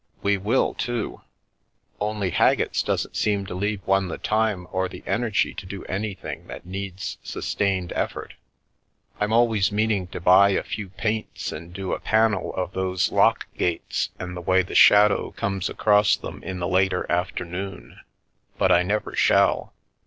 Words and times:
We 0.23 0.35
will, 0.35 0.73
too/' 0.73 1.21
"Only 1.99 2.31
Haggett's 2.31 2.81
doesn't 2.81 3.15
seem 3.15 3.45
to 3.45 3.53
leave 3.53 3.85
one 3.85 4.07
the 4.07 4.17
time 4.17 4.65
or 4.71 4.89
the 4.89 5.03
energy 5.05 5.53
to 5.53 5.65
do 5.67 5.83
anything 5.83 6.47
that 6.47 6.65
needs 6.65 7.19
sustained 7.21 7.93
effort. 7.95 8.33
I'm 9.19 9.31
always 9.31 9.71
meaning 9.71 10.07
to 10.07 10.19
buy 10.19 10.49
a 10.57 10.63
few 10.63 10.89
paints 10.89 11.51
and 11.51 11.71
do 11.71 11.93
a 11.93 11.99
panel 11.99 12.51
of 12.55 12.71
those 12.73 13.11
lock 13.11 13.45
gates 13.55 14.09
and 14.17 14.35
the 14.35 14.41
way 14.41 14.63
the 14.63 14.73
shadow 14.73 15.33
comes 15.33 15.69
across 15.69 16.15
them 16.15 16.41
in 16.41 16.57
the 16.57 16.67
later 16.67 17.05
afternoon, 17.07 17.99
but 18.57 18.71
I 18.71 18.81
never 18.81 19.13
shall. 19.15 19.71